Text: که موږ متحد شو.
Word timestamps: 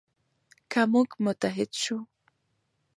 که 0.71 0.81
موږ 0.91 1.09
متحد 1.23 1.71
شو. 1.83 1.97